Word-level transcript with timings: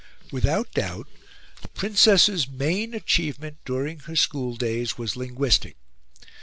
Without 0.31 0.71
doubt, 0.71 1.07
the 1.61 1.67
Princess's 1.67 2.47
main 2.47 2.95
achievement 2.95 3.57
during 3.65 3.99
her 3.99 4.15
school 4.15 4.55
days 4.55 4.97
was 4.97 5.15
linguistic. 5.15 5.77